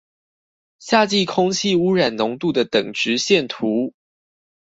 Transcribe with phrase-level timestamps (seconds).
[0.79, 3.93] 夏季空氣污染濃度的等值線圖